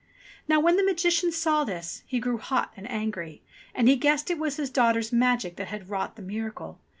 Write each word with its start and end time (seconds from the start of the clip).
Now 0.47 0.59
when 0.59 0.77
the 0.77 0.83
Magician 0.83 1.31
saw 1.31 1.63
this, 1.63 2.01
he 2.07 2.19
grew 2.19 2.39
hot 2.39 2.73
and 2.75 2.89
angry, 2.89 3.43
and 3.75 3.87
he 3.87 3.95
guessed 3.97 4.31
it 4.31 4.39
was 4.39 4.55
his 4.57 4.71
daughter's 4.71 5.13
magic 5.13 5.57
that 5.57 5.67
had 5.67 5.91
wrought 5.91 6.15
the 6.15 6.23
miracle. 6.23 6.79